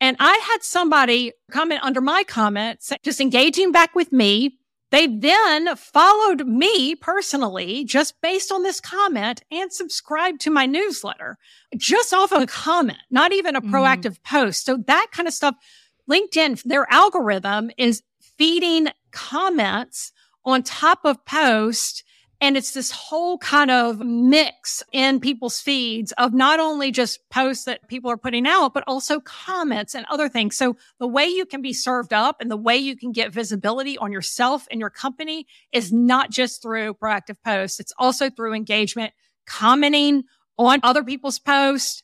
[0.00, 4.58] And I had somebody comment under my comment, just engaging back with me.
[4.90, 11.38] They then followed me personally just based on this comment and subscribed to my newsletter
[11.76, 13.70] just off of a comment, not even a mm.
[13.70, 14.24] proactive mm.
[14.24, 14.64] post.
[14.64, 15.56] So that kind of stuff,
[16.08, 18.02] LinkedIn, their algorithm is
[18.38, 20.12] feeding comments
[20.44, 22.04] on top of posts
[22.40, 27.64] And it's this whole kind of mix in people's feeds of not only just posts
[27.64, 30.56] that people are putting out, but also comments and other things.
[30.56, 33.96] So the way you can be served up and the way you can get visibility
[33.96, 37.80] on yourself and your company is not just through proactive posts.
[37.80, 39.14] It's also through engagement,
[39.46, 40.24] commenting
[40.58, 42.02] on other people's posts,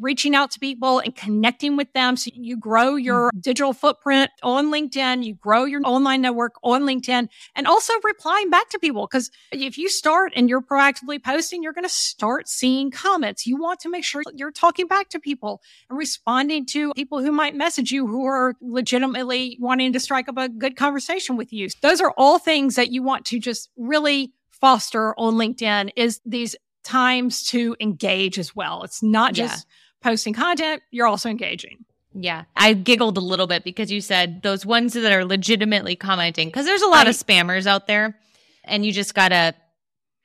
[0.00, 2.16] reaching out to people and connecting with them.
[2.16, 3.40] So you grow your mm-hmm.
[3.40, 8.68] digital footprint on LinkedIn, you grow your online network on LinkedIn, and also replying back
[8.70, 9.06] to people.
[9.10, 13.46] Because if you start and you're proactively posting, you're going to start seeing comments.
[13.46, 17.32] You want to make sure you're talking back to people and responding to people who
[17.32, 21.68] might message you who are legitimately wanting to strike up a good conversation with you.
[21.80, 26.54] Those are all things that you want to just really foster on LinkedIn is these
[26.84, 28.82] times to engage as well.
[28.82, 30.10] It's not just yeah.
[30.10, 31.84] posting content, you're also engaging.
[32.14, 32.44] Yeah.
[32.56, 36.66] I giggled a little bit because you said those ones that are legitimately commenting, because
[36.66, 38.18] there's a lot I, of spammers out there,
[38.64, 39.54] and you just got to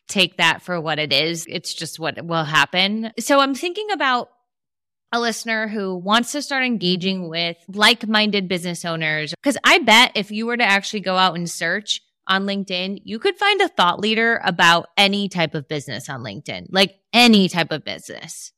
[0.08, 1.46] take that for what it is.
[1.48, 3.12] It's just what will happen.
[3.20, 4.30] So I'm thinking about
[5.12, 9.34] a listener who wants to start engaging with like minded business owners.
[9.41, 13.20] Because I bet if you were to actually go out and search, on LinkedIn, you
[13.20, 17.72] could find a thought leader about any type of business on LinkedIn, like any type
[17.72, 18.52] of business.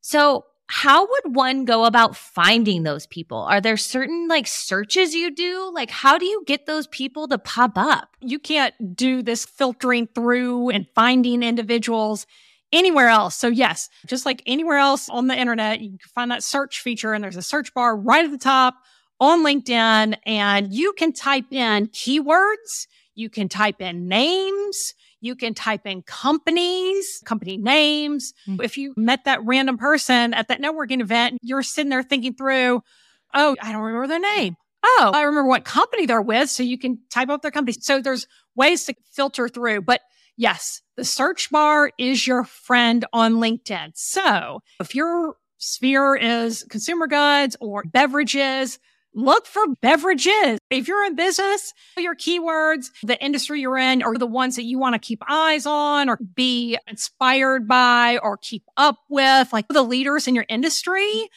[0.00, 3.38] So, how would one go about finding those people?
[3.38, 5.70] Are there certain like searches you do?
[5.74, 8.16] Like, how do you get those people to pop up?
[8.20, 12.26] You can't do this filtering through and finding individuals
[12.72, 13.36] anywhere else.
[13.36, 17.12] So, yes, just like anywhere else on the internet, you can find that search feature
[17.12, 18.74] and there's a search bar right at the top
[19.20, 24.94] on LinkedIn and you can type in keywords you can type in names.
[25.20, 28.34] You can type in companies, company names.
[28.48, 28.62] Mm-hmm.
[28.62, 32.82] If you met that random person at that networking event, you're sitting there thinking through,
[33.32, 34.56] oh, I don't remember their name.
[34.84, 36.50] Oh, I remember what company they're with.
[36.50, 37.76] So you can type up their company.
[37.80, 39.82] So there's ways to filter through.
[39.82, 40.00] But
[40.36, 43.92] yes, the search bar is your friend on LinkedIn.
[43.94, 48.80] So if your sphere is consumer goods or beverages,
[49.14, 50.58] look for beverages.
[50.70, 54.78] If you're in business, your keywords, the industry you're in are the ones that you
[54.78, 59.82] want to keep eyes on or be inspired by or keep up with, like the
[59.82, 61.28] leaders in your industry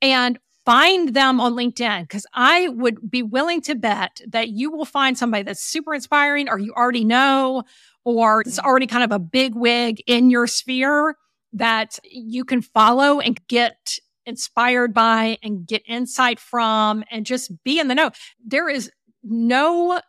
[0.00, 2.08] and find them on LinkedIn.
[2.08, 6.48] Cause I would be willing to bet that you will find somebody that's super inspiring
[6.48, 7.64] or you already know,
[8.04, 8.64] or it's mm.
[8.64, 11.16] already kind of a big wig in your sphere
[11.52, 17.78] that you can follow and get inspired by and get insight from and just be
[17.78, 18.10] in the know.
[18.44, 18.90] There is
[19.22, 20.00] no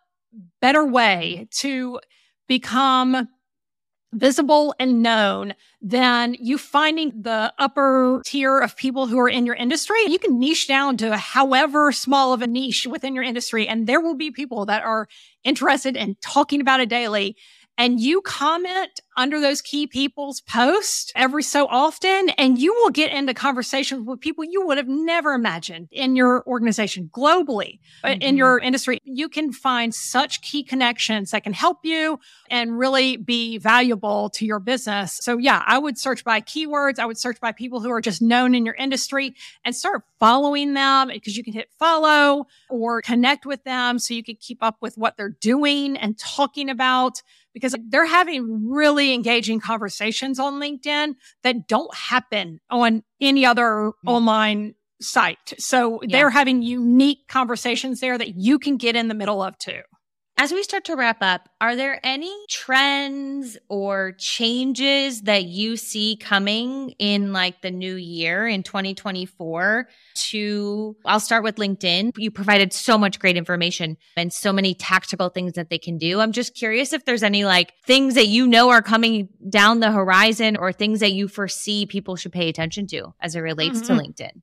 [0.61, 1.99] better way to
[2.47, 3.27] become
[4.13, 9.55] visible and known than you finding the upper tier of people who are in your
[9.55, 9.97] industry.
[10.07, 13.99] You can niche down to however small of a niche within your industry, and there
[13.99, 15.07] will be people that are
[15.43, 17.35] interested in talking about it daily
[17.77, 23.11] and you comment under those key people's posts every so often, and you will get
[23.11, 28.21] into conversations with people you would have never imagined in your organization globally, uh, mm-hmm.
[28.21, 28.99] in your industry.
[29.03, 34.45] You can find such key connections that can help you and really be valuable to
[34.45, 35.17] your business.
[35.21, 36.99] So yeah, I would search by keywords.
[36.99, 40.73] I would search by people who are just known in your industry and start following
[40.73, 44.77] them because you can hit follow or connect with them so you can keep up
[44.81, 47.21] with what they're doing and talking about
[47.53, 54.09] because they're having really engaging conversations on LinkedIn that don't happen on any other mm-hmm.
[54.09, 55.53] online site.
[55.57, 56.17] So yeah.
[56.17, 59.81] they're having unique conversations there that you can get in the middle of too.
[60.35, 66.17] As we start to wrap up, are there any trends or changes that you see
[66.17, 72.13] coming in like the new year in 2024 to I'll start with LinkedIn.
[72.17, 76.19] You provided so much great information and so many tactical things that they can do.
[76.19, 79.91] I'm just curious if there's any like things that you know are coming down the
[79.91, 83.97] horizon or things that you foresee people should pay attention to as it relates mm-hmm.
[83.97, 84.41] to LinkedIn.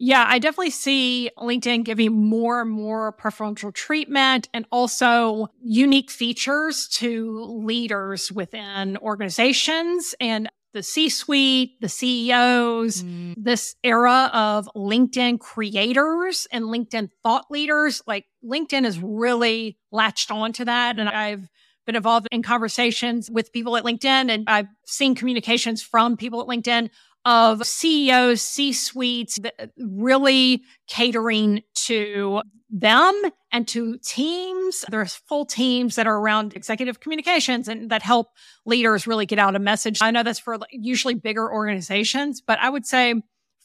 [0.00, 6.86] Yeah, I definitely see LinkedIn giving more and more preferential treatment and also unique features
[6.94, 13.34] to leaders within organizations and the C suite, the CEOs, mm.
[13.36, 18.02] this era of LinkedIn creators and LinkedIn thought leaders.
[18.06, 21.00] Like LinkedIn has really latched onto that.
[21.00, 21.48] And I've
[21.86, 26.46] been involved in conversations with people at LinkedIn and I've seen communications from people at
[26.46, 26.90] LinkedIn
[27.28, 29.38] of CEOs, C suites,
[29.76, 34.82] really catering to them and to teams.
[34.88, 38.28] There's full teams that are around executive communications and that help
[38.64, 39.98] leaders really get out a message.
[40.00, 43.14] I know that's for usually bigger organizations, but I would say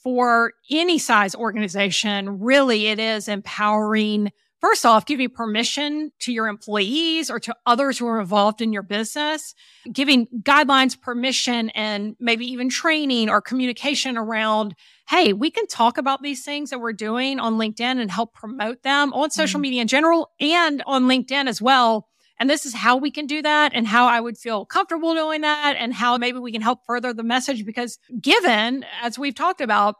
[0.03, 7.29] for any size organization, really it is empowering first off, giving permission to your employees
[7.29, 9.53] or to others who are involved in your business,
[9.91, 14.73] giving guidelines, permission, and maybe even training or communication around,
[15.09, 18.81] hey, we can talk about these things that we're doing on LinkedIn and help promote
[18.83, 19.63] them on social mm-hmm.
[19.63, 22.07] media in general and on LinkedIn as well.
[22.39, 25.41] And this is how we can do that and how I would feel comfortable doing
[25.41, 29.59] that and how maybe we can help further the message because given, as we've talked
[29.59, 29.95] about,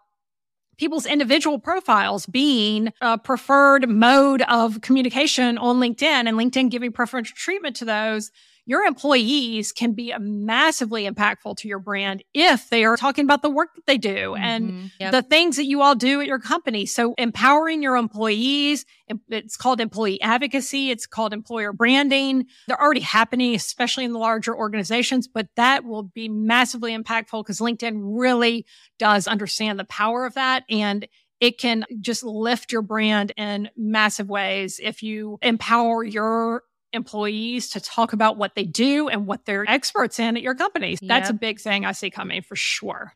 [0.78, 7.36] people's individual profiles being a preferred mode of communication on LinkedIn and LinkedIn giving preferential
[7.36, 8.32] treatment to those
[8.66, 13.50] your employees can be massively impactful to your brand if they are talking about the
[13.50, 14.44] work that they do mm-hmm.
[14.44, 15.12] and yep.
[15.12, 16.86] the things that you all do at your company.
[16.86, 18.86] So empowering your employees,
[19.30, 20.92] it's called employee advocacy.
[20.92, 22.46] It's called employer branding.
[22.68, 27.60] They're already happening, especially in the larger organizations, but that will be massively impactful because
[27.60, 28.66] LinkedIn really
[28.98, 30.64] does understand the power of that.
[30.70, 31.08] And
[31.42, 36.64] it can just lift your brand in massive ways if you empower your
[36.94, 40.98] employees to talk about what they do and what they're experts in at your company.
[41.02, 43.14] That's a big thing I see coming for sure.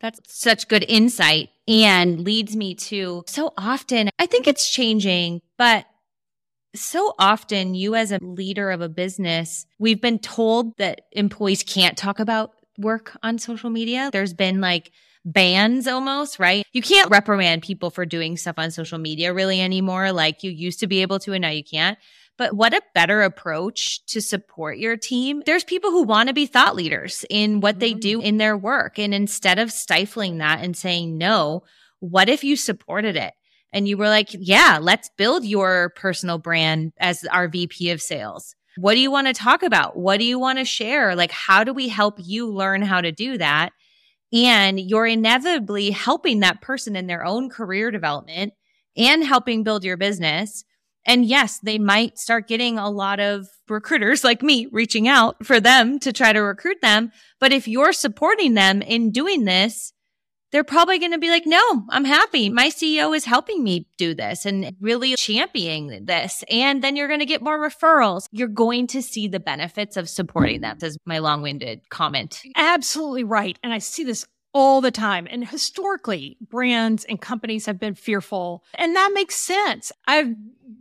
[0.00, 5.86] That's such good insight and leads me to so often, I think it's changing, but
[6.74, 11.96] so often you as a leader of a business, we've been told that employees can't
[11.96, 14.10] talk about work on social media.
[14.12, 14.92] There's been like
[15.24, 16.64] bans almost, right?
[16.72, 20.80] You can't reprimand people for doing stuff on social media really anymore like you used
[20.80, 21.98] to be able to and now you can't.
[22.38, 25.42] But what a better approach to support your team.
[25.46, 28.26] There's people who want to be thought leaders in what they do mm-hmm.
[28.26, 28.98] in their work.
[28.98, 31.62] And instead of stifling that and saying no,
[32.00, 33.32] what if you supported it?
[33.72, 38.54] And you were like, yeah, let's build your personal brand as our VP of sales.
[38.76, 39.96] What do you want to talk about?
[39.96, 41.16] What do you want to share?
[41.16, 43.72] Like, how do we help you learn how to do that?
[44.32, 48.52] And you're inevitably helping that person in their own career development
[48.96, 50.64] and helping build your business
[51.06, 55.60] and yes, they might start getting a lot of recruiters like me reaching out for
[55.60, 57.12] them to try to recruit them.
[57.40, 59.92] But if you're supporting them in doing this,
[60.52, 62.48] they're probably going to be like, no, I'm happy.
[62.48, 66.44] My CEO is helping me do this and really championing this.
[66.48, 68.26] And then you're going to get more referrals.
[68.30, 72.42] You're going to see the benefits of supporting them, says my long winded comment.
[72.54, 73.58] Absolutely right.
[73.62, 75.26] And I see this all the time.
[75.30, 78.64] And historically, brands and companies have been fearful.
[78.76, 79.92] And that makes sense.
[80.06, 80.34] I've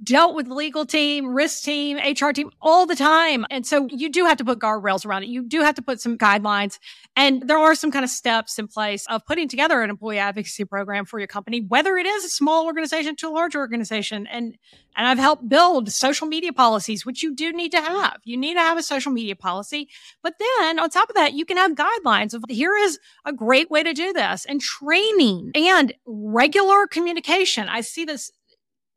[0.03, 3.45] dealt with legal team, risk team, HR team all the time.
[3.49, 5.29] And so you do have to put guardrails around it.
[5.29, 6.79] You do have to put some guidelines.
[7.15, 10.65] And there are some kind of steps in place of putting together an employee advocacy
[10.65, 14.27] program for your company, whether it is a small organization to a large organization.
[14.27, 14.57] And,
[14.95, 18.17] and I've helped build social media policies, which you do need to have.
[18.23, 19.89] You need to have a social media policy.
[20.23, 23.69] But then on top of that, you can have guidelines of here is a great
[23.69, 27.69] way to do this and training and regular communication.
[27.69, 28.31] I see this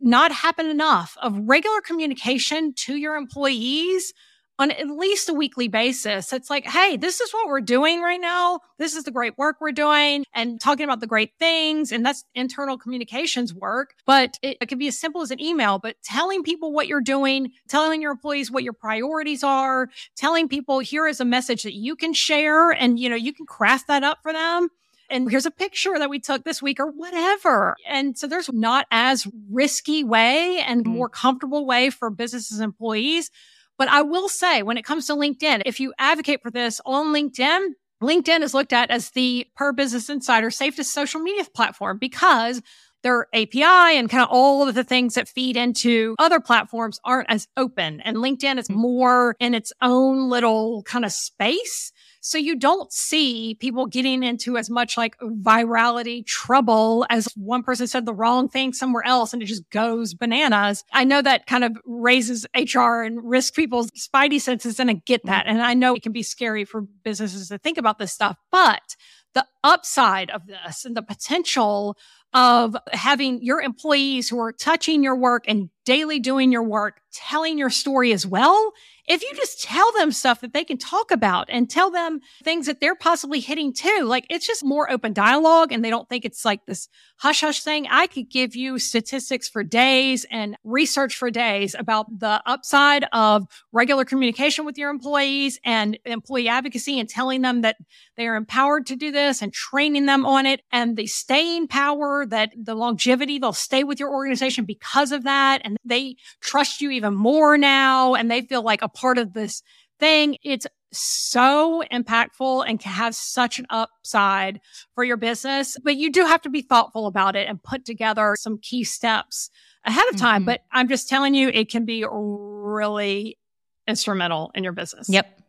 [0.00, 4.12] not happen enough of regular communication to your employees
[4.58, 6.32] on at least a weekly basis.
[6.32, 8.60] It's like, hey, this is what we're doing right now.
[8.78, 11.92] This is the great work we're doing and talking about the great things.
[11.92, 13.94] And that's internal communications work.
[14.04, 17.00] But it, it could be as simple as an email, but telling people what you're
[17.00, 21.74] doing, telling your employees what your priorities are, telling people here is a message that
[21.74, 24.70] you can share and, you know, you can craft that up for them
[25.10, 27.76] and here's a picture that we took this week or whatever.
[27.86, 30.88] And so there's not as risky way and mm.
[30.88, 33.30] more comfortable way for businesses and employees.
[33.78, 37.14] But I will say when it comes to LinkedIn, if you advocate for this on
[37.14, 37.70] LinkedIn,
[38.02, 42.60] LinkedIn is looked at as the per business insider safest social media platform because
[43.02, 47.30] their API and kind of all of the things that feed into other platforms aren't
[47.30, 48.00] as open.
[48.00, 48.76] And LinkedIn is mm.
[48.76, 51.92] more in its own little kind of space.
[52.28, 57.86] So you don't see people getting into as much like virality trouble as one person
[57.86, 60.84] said the wrong thing somewhere else and it just goes bananas.
[60.92, 65.24] I know that kind of raises HR and risk people's spidey senses and I get
[65.24, 65.46] that.
[65.46, 68.94] And I know it can be scary for businesses to think about this stuff, but
[69.32, 71.96] the upside of this and the potential
[72.34, 77.58] of having your employees who are touching your work and daily doing your work, telling
[77.58, 78.72] your story as well
[79.08, 82.66] if you just tell them stuff that they can talk about and tell them things
[82.66, 86.26] that they're possibly hitting too, like it's just more open dialogue and they don't think
[86.26, 87.86] it's like this hush hush thing.
[87.90, 93.46] I could give you statistics for days and research for days about the upside of
[93.72, 97.76] regular communication with your employees and employee advocacy and telling them that
[98.16, 102.17] they are empowered to do this and training them on it and the staying power
[102.26, 105.62] that the longevity they'll stay with your organization because of that.
[105.64, 109.62] And they trust you even more now and they feel like a part of this
[109.98, 110.36] thing.
[110.42, 114.60] It's so impactful and can have such an upside
[114.94, 118.34] for your business, but you do have to be thoughtful about it and put together
[118.38, 119.50] some key steps
[119.84, 120.42] ahead of time.
[120.42, 120.46] Mm-hmm.
[120.46, 123.38] But I'm just telling you, it can be really
[123.86, 125.08] instrumental in your business.
[125.08, 125.40] Yep.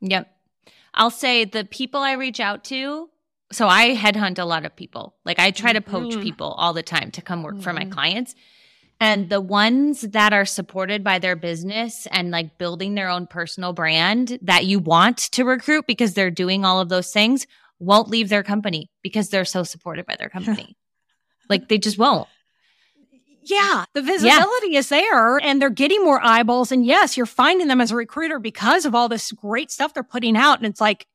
[0.00, 0.30] Yep.
[0.94, 3.08] I'll say the people I reach out to.
[3.50, 5.16] So I headhunt a lot of people.
[5.24, 6.22] Like I try to poach mm-hmm.
[6.22, 7.62] people all the time to come work mm-hmm.
[7.62, 7.92] for my mm-hmm.
[7.92, 8.34] clients.
[9.00, 13.72] And the ones that are supported by their business and like building their own personal
[13.72, 17.46] brand that you want to recruit because they're doing all of those things
[17.78, 20.76] won't leave their company because they're so supported by their company.
[21.48, 22.28] like they just won't.
[23.44, 24.78] Yeah, the visibility yeah.
[24.78, 26.70] is there and they're getting more eyeballs.
[26.70, 30.02] And yes, you're finding them as a recruiter because of all this great stuff they're
[30.02, 30.58] putting out.
[30.58, 31.06] And it's like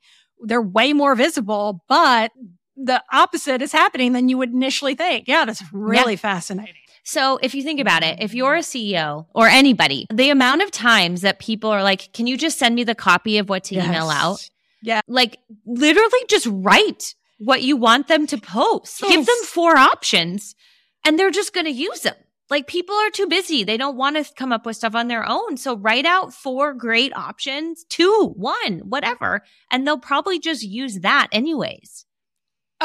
[0.44, 2.32] they're way more visible, but
[2.76, 5.28] the opposite is happening than you would initially think.
[5.28, 6.20] Yeah, that's really yeah.
[6.20, 6.76] fascinating.
[7.04, 10.72] So if you think about it, if you're a CEO or anybody, the amount of
[10.72, 13.76] times that people are like, can you just send me the copy of what to
[13.76, 13.86] yes.
[13.86, 14.50] email out?
[14.82, 15.02] Yeah.
[15.08, 19.02] Like literally just write what you want them to post.
[19.02, 19.12] Yes.
[19.12, 20.56] Give them four options
[21.06, 22.16] and they're just going to use them.
[22.50, 23.64] Like people are too busy.
[23.64, 25.58] They don't want to come up with stuff on their own.
[25.58, 31.30] So write out four great options, two, one, whatever, and they'll probably just use that
[31.32, 32.06] anyways.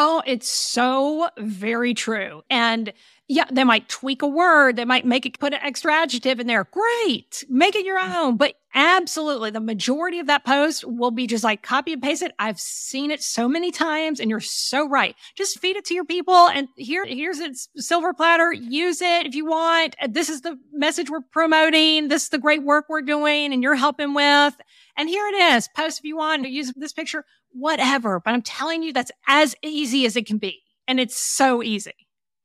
[0.01, 2.43] Oh, it's so very true.
[2.49, 2.93] And
[3.27, 4.77] yeah, they might tweak a word.
[4.77, 6.69] They might make it put an extra adjective in there.
[6.71, 7.45] Great.
[7.49, 8.15] Make it your mm.
[8.15, 8.37] own.
[8.37, 12.33] But absolutely, the majority of that post will be just like copy and paste it.
[12.39, 15.17] I've seen it so many times and you're so right.
[15.35, 18.53] Just feed it to your people and here, here's its silver platter.
[18.53, 19.97] Use it if you want.
[20.01, 22.07] Uh, this is the message we're promoting.
[22.07, 24.55] This is the great work we're doing and you're helping with.
[24.97, 25.69] And here it is.
[25.77, 28.21] Post if you want to use this picture, whatever.
[28.21, 30.63] But I'm telling you, that's as easy as it can be.
[30.87, 31.93] And it's so easy.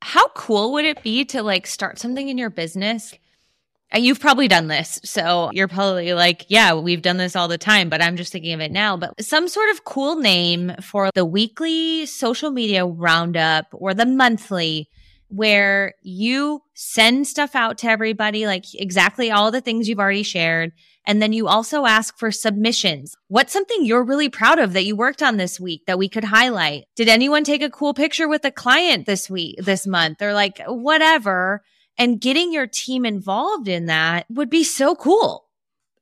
[0.02, 3.14] How cool would it be to like start something in your business?
[3.94, 5.00] Uh, you've probably done this.
[5.04, 8.54] So you're probably like, yeah, we've done this all the time, but I'm just thinking
[8.54, 8.98] of it now.
[8.98, 14.90] But some sort of cool name for the weekly social media roundup or the monthly
[15.30, 20.72] where you send stuff out to everybody, like exactly all the things you've already shared.
[21.08, 23.16] And then you also ask for submissions.
[23.28, 26.24] What's something you're really proud of that you worked on this week that we could
[26.24, 26.86] highlight?
[26.96, 30.62] Did anyone take a cool picture with a client this week, this month, or like
[30.68, 31.64] whatever?
[31.98, 35.46] And getting your team involved in that would be so cool.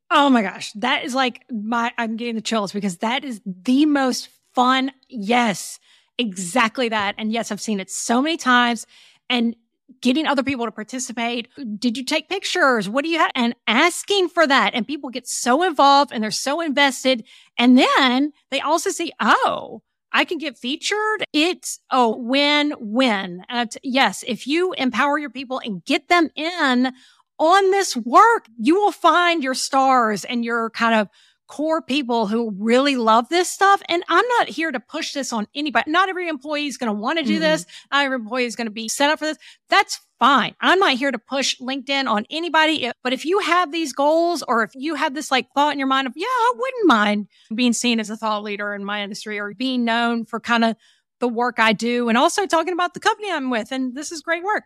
[0.09, 0.71] Oh my gosh.
[0.73, 4.91] That is like my, I'm getting the chills because that is the most fun.
[5.07, 5.79] Yes,
[6.17, 7.15] exactly that.
[7.17, 8.85] And yes, I've seen it so many times.
[9.29, 9.55] And
[10.01, 11.47] getting other people to participate.
[11.77, 12.87] Did you take pictures?
[12.87, 13.31] What do you have?
[13.35, 14.73] And asking for that.
[14.73, 17.25] And people get so involved and they're so invested.
[17.57, 19.81] And then they also see, oh,
[20.11, 21.23] I can get featured.
[21.33, 23.45] It's a win win.
[23.83, 26.93] yes, if you empower your people and get them in
[27.39, 31.09] on this work, you will find your stars and your kind of
[31.51, 33.81] core people who really love this stuff.
[33.89, 35.91] And I'm not here to push this on anybody.
[35.91, 37.41] Not every employee is going to want to do mm-hmm.
[37.41, 37.65] this.
[37.91, 39.37] Not every employee is going to be set up for this.
[39.69, 40.55] That's fine.
[40.61, 42.89] I'm not here to push LinkedIn on anybody.
[43.03, 45.89] But if you have these goals or if you have this like thought in your
[45.89, 49.37] mind of, yeah, I wouldn't mind being seen as a thought leader in my industry
[49.37, 50.77] or being known for kind of
[51.19, 53.73] the work I do and also talking about the company I'm with.
[53.73, 54.63] And this is great work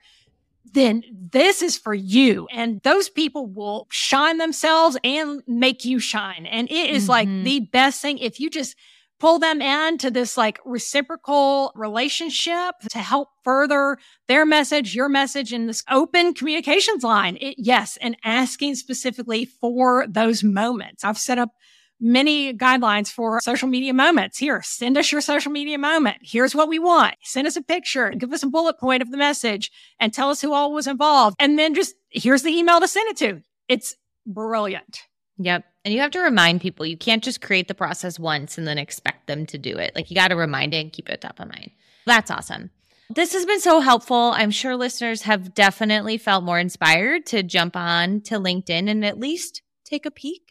[0.73, 2.47] then this is for you.
[2.51, 6.45] And those people will shine themselves and make you shine.
[6.45, 7.11] And it is mm-hmm.
[7.11, 8.75] like the best thing if you just
[9.19, 13.97] pull them into this like reciprocal relationship to help further
[14.27, 17.37] their message, your message in this open communications line.
[17.39, 17.97] It, yes.
[18.01, 21.03] And asking specifically for those moments.
[21.03, 21.51] I've set up
[21.99, 24.37] many guidelines for social media moments.
[24.37, 26.17] Here, send us your social media moment.
[26.21, 27.15] Here's what we want.
[27.23, 30.41] Send us a picture, give us a bullet point of the message and tell us
[30.41, 31.35] who all was involved.
[31.39, 33.41] And then just here's the email to send it to.
[33.67, 35.01] It's brilliant.
[35.37, 35.65] Yep.
[35.83, 38.77] And you have to remind people you can't just create the process once and then
[38.77, 39.93] expect them to do it.
[39.95, 41.71] Like you got to remind it and keep it top of mind.
[42.05, 42.71] That's awesome.
[43.09, 44.31] This has been so helpful.
[44.35, 49.19] I'm sure listeners have definitely felt more inspired to jump on to LinkedIn and at
[49.19, 50.44] least take a peek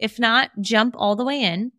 [0.00, 1.72] if not, jump all the way in.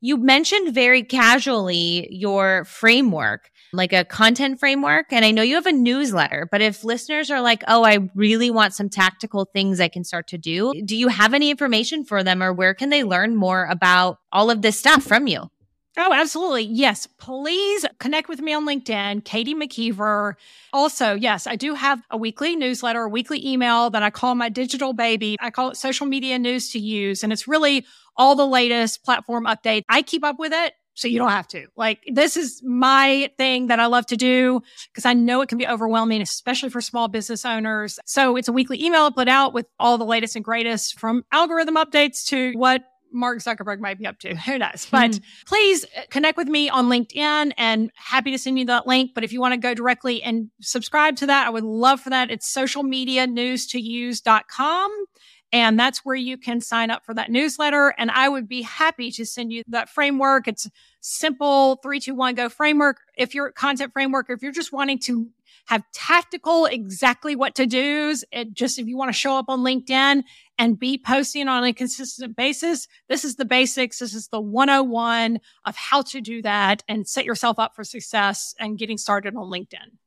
[0.00, 5.06] You mentioned very casually your framework, like a content framework.
[5.10, 8.50] And I know you have a newsletter, but if listeners are like, oh, I really
[8.50, 12.22] want some tactical things I can start to do, do you have any information for
[12.22, 15.50] them or where can they learn more about all of this stuff from you?
[15.98, 16.64] Oh, absolutely.
[16.64, 17.06] Yes.
[17.18, 20.34] Please connect with me on LinkedIn, Katie McKiever.
[20.72, 24.50] Also, yes, I do have a weekly newsletter, a weekly email that I call my
[24.50, 25.36] digital baby.
[25.40, 27.24] I call it social media news to use.
[27.24, 27.86] And it's really
[28.16, 29.82] all the latest platform updates.
[29.88, 30.74] I keep up with it.
[30.94, 31.66] So you don't have to.
[31.76, 35.58] Like, this is my thing that I love to do because I know it can
[35.58, 37.98] be overwhelming, especially for small business owners.
[38.06, 41.22] So it's a weekly email I put out with all the latest and greatest from
[41.32, 42.82] algorithm updates to what
[43.12, 44.36] Mark Zuckerberg might be up to.
[44.36, 44.86] Who knows?
[44.90, 45.20] But mm.
[45.46, 49.12] please connect with me on LinkedIn and happy to send you that link.
[49.14, 52.10] But if you want to go directly and subscribe to that, I would love for
[52.10, 52.30] that.
[52.30, 55.06] It's socialmedianewstouse.com.
[55.52, 57.94] And that's where you can sign up for that newsletter.
[57.96, 60.48] And I would be happy to send you that framework.
[60.48, 60.68] It's
[61.00, 62.98] simple three, two, one, go framework.
[63.16, 65.28] If you're content framework, or if you're just wanting to
[65.66, 69.60] have tactical, exactly what to do's, it just, if you want to show up on
[69.60, 70.22] LinkedIn
[70.58, 73.98] and be posting on a consistent basis, this is the basics.
[73.98, 78.54] This is the 101 of how to do that and set yourself up for success
[78.58, 79.98] and getting started on LinkedIn.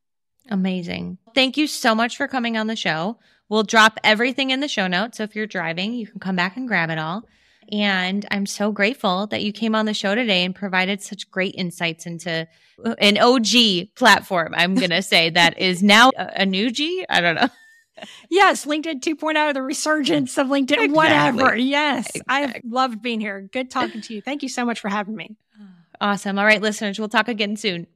[0.48, 1.18] Amazing.
[1.34, 3.18] Thank you so much for coming on the show.
[3.48, 5.18] We'll drop everything in the show notes.
[5.18, 7.24] So if you're driving, you can come back and grab it all.
[7.72, 11.54] And I'm so grateful that you came on the show today and provided such great
[11.56, 12.48] insights into
[12.84, 14.54] uh, an OG platform.
[14.56, 17.04] I'm going to say that is now a, new G.
[17.08, 17.48] I don't know.
[18.30, 20.88] yes, LinkedIn 2.0, the resurgence of LinkedIn, exactly.
[20.88, 21.56] whatever.
[21.56, 22.24] Yes, exactly.
[22.28, 23.48] I've loved being here.
[23.52, 24.22] Good talking to you.
[24.22, 25.36] Thank you so much for having me.
[26.00, 26.38] Awesome.
[26.38, 27.86] All right, listeners, we'll talk again soon.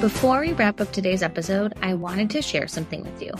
[0.00, 3.32] Before we wrap up today's episode, I wanted to share something with you.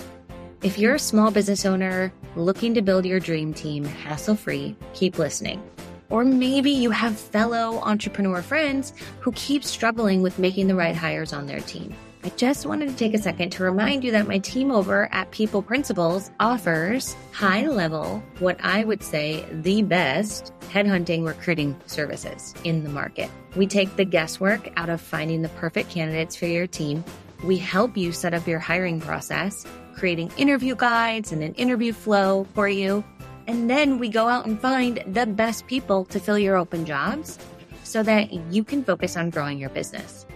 [0.60, 5.18] If you're a small business owner looking to build your dream team hassle free, keep
[5.18, 5.62] listening.
[6.10, 11.32] Or maybe you have fellow entrepreneur friends who keep struggling with making the right hires
[11.32, 11.94] on their team.
[12.24, 15.30] I just wanted to take a second to remind you that my team over at
[15.30, 22.82] People Principles offers high level, what I would say the best headhunting recruiting services in
[22.82, 23.30] the market.
[23.54, 27.04] We take the guesswork out of finding the perfect candidates for your team.
[27.44, 29.64] We help you set up your hiring process,
[29.94, 33.04] creating interview guides and an interview flow for you.
[33.46, 37.38] And then we go out and find the best people to fill your open jobs
[37.84, 40.26] so that you can focus on growing your business.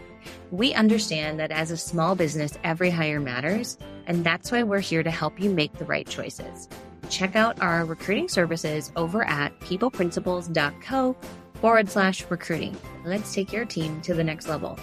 [0.53, 5.03] We understand that as a small business, every hire matters, and that's why we're here
[5.03, 6.69] to help you make the right choices.
[7.09, 11.17] Check out our recruiting services over at peopleprinciples.co
[11.55, 12.77] forward slash recruiting.
[13.03, 14.79] Let's take your team to the next level.